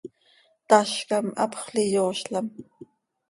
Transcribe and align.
tazcam, 0.67 1.25
hapxöl 1.39 1.75
iyoozlam. 1.85 2.47